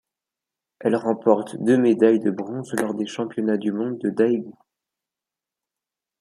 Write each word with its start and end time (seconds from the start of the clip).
Elle 0.79 0.95
remporte 0.95 1.57
deux 1.63 1.77
médailles 1.77 2.19
de 2.19 2.31
bronze 2.31 2.73
lors 2.73 2.95
des 2.95 3.05
Championnats 3.05 3.57
du 3.57 3.71
monde 3.71 3.99
de 3.99 4.09
Daegu. 4.09 4.51